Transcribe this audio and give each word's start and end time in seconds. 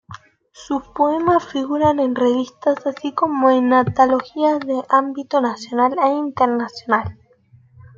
Sus 0.53 0.81
poemas 0.95 1.45
figuran 1.45 1.99
en 1.99 2.15
revistas 2.15 2.87
así 2.87 3.13
como 3.13 3.51
en 3.51 3.71
antologías 3.71 4.59
de 4.61 4.81
ámbito 4.89 5.41
nacional 5.41 5.95
e 6.03 6.07
internacional. 6.09 7.19